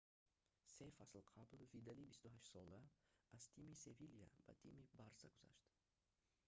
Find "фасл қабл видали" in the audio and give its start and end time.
0.95-2.07